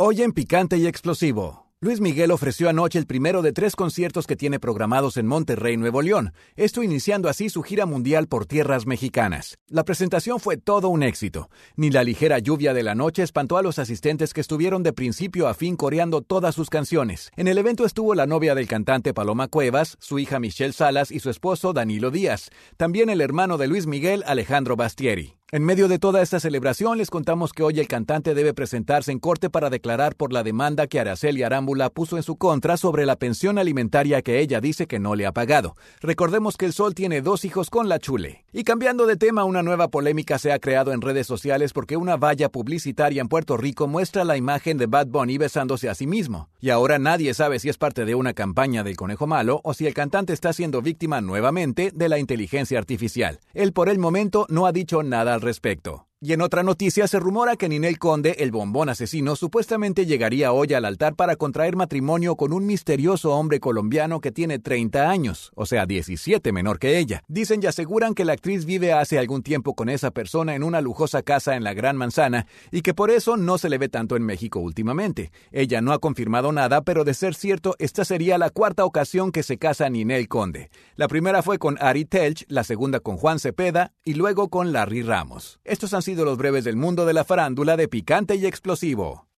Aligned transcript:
Hoy 0.00 0.22
en 0.22 0.30
Picante 0.30 0.76
y 0.76 0.86
Explosivo. 0.86 1.66
Luis 1.80 2.00
Miguel 2.00 2.30
ofreció 2.30 2.68
anoche 2.68 3.00
el 3.00 3.06
primero 3.06 3.42
de 3.42 3.52
tres 3.52 3.74
conciertos 3.74 4.28
que 4.28 4.36
tiene 4.36 4.60
programados 4.60 5.16
en 5.16 5.26
Monterrey, 5.26 5.76
Nuevo 5.76 6.02
León, 6.02 6.32
esto 6.54 6.84
iniciando 6.84 7.28
así 7.28 7.50
su 7.50 7.64
gira 7.64 7.84
mundial 7.84 8.28
por 8.28 8.46
tierras 8.46 8.86
mexicanas. 8.86 9.58
La 9.66 9.82
presentación 9.82 10.38
fue 10.38 10.56
todo 10.56 10.88
un 10.88 11.02
éxito. 11.02 11.50
Ni 11.74 11.90
la 11.90 12.04
ligera 12.04 12.38
lluvia 12.38 12.74
de 12.74 12.84
la 12.84 12.94
noche 12.94 13.24
espantó 13.24 13.56
a 13.56 13.62
los 13.62 13.80
asistentes 13.80 14.32
que 14.32 14.40
estuvieron 14.40 14.84
de 14.84 14.92
principio 14.92 15.48
a 15.48 15.54
fin 15.54 15.74
coreando 15.74 16.22
todas 16.22 16.54
sus 16.54 16.70
canciones. 16.70 17.32
En 17.34 17.48
el 17.48 17.58
evento 17.58 17.84
estuvo 17.84 18.14
la 18.14 18.26
novia 18.26 18.54
del 18.54 18.68
cantante 18.68 19.12
Paloma 19.12 19.48
Cuevas, 19.48 19.96
su 19.98 20.20
hija 20.20 20.38
Michelle 20.38 20.72
Salas 20.72 21.10
y 21.10 21.18
su 21.18 21.28
esposo 21.28 21.72
Danilo 21.72 22.12
Díaz, 22.12 22.50
también 22.76 23.10
el 23.10 23.20
hermano 23.20 23.58
de 23.58 23.66
Luis 23.66 23.88
Miguel, 23.88 24.22
Alejandro 24.28 24.76
Bastieri. 24.76 25.37
En 25.50 25.64
medio 25.64 25.88
de 25.88 25.98
toda 25.98 26.20
esta 26.20 26.40
celebración 26.40 26.98
les 26.98 27.08
contamos 27.08 27.54
que 27.54 27.62
hoy 27.62 27.80
el 27.80 27.88
cantante 27.88 28.34
debe 28.34 28.52
presentarse 28.52 29.12
en 29.12 29.18
corte 29.18 29.48
para 29.48 29.70
declarar 29.70 30.14
por 30.14 30.30
la 30.30 30.42
demanda 30.42 30.86
que 30.86 31.00
Araceli 31.00 31.42
Arámbula 31.42 31.88
puso 31.88 32.18
en 32.18 32.22
su 32.22 32.36
contra 32.36 32.76
sobre 32.76 33.06
la 33.06 33.16
pensión 33.16 33.56
alimentaria 33.56 34.20
que 34.20 34.40
ella 34.40 34.60
dice 34.60 34.86
que 34.86 34.98
no 34.98 35.14
le 35.14 35.24
ha 35.24 35.32
pagado. 35.32 35.74
Recordemos 36.02 36.58
que 36.58 36.66
el 36.66 36.74
Sol 36.74 36.94
tiene 36.94 37.22
dos 37.22 37.46
hijos 37.46 37.70
con 37.70 37.88
la 37.88 37.98
Chule. 37.98 38.44
Y 38.52 38.64
cambiando 38.64 39.06
de 39.06 39.16
tema, 39.16 39.44
una 39.44 39.62
nueva 39.62 39.88
polémica 39.88 40.38
se 40.38 40.52
ha 40.52 40.58
creado 40.58 40.92
en 40.92 41.00
redes 41.00 41.26
sociales 41.26 41.72
porque 41.72 41.96
una 41.96 42.18
valla 42.18 42.50
publicitaria 42.50 43.22
en 43.22 43.28
Puerto 43.28 43.56
Rico 43.56 43.86
muestra 43.86 44.24
la 44.24 44.36
imagen 44.36 44.76
de 44.76 44.84
Bad 44.84 45.06
Bunny 45.06 45.38
besándose 45.38 45.88
a 45.88 45.94
sí 45.94 46.06
mismo. 46.06 46.50
Y 46.60 46.68
ahora 46.68 46.98
nadie 46.98 47.32
sabe 47.32 47.58
si 47.58 47.70
es 47.70 47.78
parte 47.78 48.04
de 48.04 48.14
una 48.14 48.34
campaña 48.34 48.84
del 48.84 48.96
conejo 48.96 49.26
malo 49.26 49.62
o 49.64 49.72
si 49.72 49.86
el 49.86 49.94
cantante 49.94 50.34
está 50.34 50.52
siendo 50.52 50.82
víctima 50.82 51.22
nuevamente 51.22 51.90
de 51.94 52.08
la 52.10 52.18
inteligencia 52.18 52.78
artificial. 52.78 53.40
Él 53.54 53.72
por 53.72 53.88
el 53.88 53.98
momento 53.98 54.44
no 54.50 54.66
ha 54.66 54.72
dicho 54.72 55.02
nada 55.02 55.37
respecto. 55.40 56.07
Y 56.20 56.32
en 56.32 56.40
otra 56.42 56.64
noticia 56.64 57.06
se 57.06 57.20
rumora 57.20 57.54
que 57.54 57.68
Ninel 57.68 57.96
Conde, 57.96 58.34
el 58.40 58.50
bombón 58.50 58.88
asesino, 58.88 59.36
supuestamente 59.36 60.04
llegaría 60.04 60.50
hoy 60.50 60.74
al 60.74 60.84
altar 60.84 61.14
para 61.14 61.36
contraer 61.36 61.76
matrimonio 61.76 62.34
con 62.34 62.52
un 62.52 62.66
misterioso 62.66 63.36
hombre 63.36 63.60
colombiano 63.60 64.20
que 64.20 64.32
tiene 64.32 64.58
30 64.58 65.08
años, 65.08 65.52
o 65.54 65.64
sea, 65.64 65.86
17 65.86 66.50
menor 66.50 66.80
que 66.80 66.98
ella. 66.98 67.22
Dicen 67.28 67.60
y 67.62 67.66
aseguran 67.66 68.14
que 68.14 68.24
la 68.24 68.32
actriz 68.32 68.64
vive 68.64 68.92
hace 68.92 69.16
algún 69.16 69.44
tiempo 69.44 69.74
con 69.74 69.88
esa 69.88 70.10
persona 70.10 70.56
en 70.56 70.64
una 70.64 70.80
lujosa 70.80 71.22
casa 71.22 71.54
en 71.54 71.62
la 71.62 71.72
Gran 71.72 71.96
Manzana 71.96 72.48
y 72.72 72.82
que 72.82 72.94
por 72.94 73.12
eso 73.12 73.36
no 73.36 73.56
se 73.56 73.68
le 73.68 73.78
ve 73.78 73.88
tanto 73.88 74.16
en 74.16 74.24
México 74.24 74.58
últimamente. 74.58 75.30
Ella 75.52 75.80
no 75.82 75.92
ha 75.92 76.00
confirmado 76.00 76.50
nada, 76.50 76.82
pero 76.82 77.04
de 77.04 77.14
ser 77.14 77.36
cierto, 77.36 77.76
esta 77.78 78.04
sería 78.04 78.38
la 78.38 78.50
cuarta 78.50 78.84
ocasión 78.84 79.30
que 79.30 79.44
se 79.44 79.56
casa 79.56 79.88
Ninel 79.88 80.26
Conde. 80.26 80.70
La 80.96 81.06
primera 81.06 81.44
fue 81.44 81.60
con 81.60 81.78
Ari 81.80 82.06
Telch, 82.06 82.44
la 82.48 82.64
segunda 82.64 82.98
con 82.98 83.18
Juan 83.18 83.38
Cepeda 83.38 83.92
y 84.04 84.14
luego 84.14 84.48
con 84.48 84.72
Larry 84.72 85.02
Ramos. 85.02 85.60
Estos 85.62 85.94
han 85.94 86.07
sido 86.08 86.24
los 86.24 86.38
breves 86.38 86.64
del 86.64 86.76
mundo 86.76 87.04
de 87.04 87.12
la 87.12 87.22
farándula 87.22 87.76
de 87.76 87.86
picante 87.86 88.34
y 88.36 88.46
explosivo. 88.46 89.28